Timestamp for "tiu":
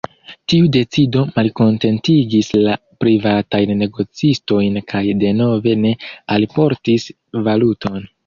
0.51-0.67